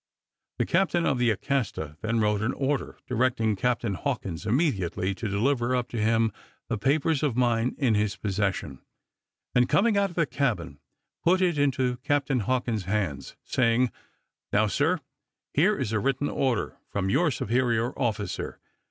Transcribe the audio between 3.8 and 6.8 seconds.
Hawkins immediately to deliver up to him the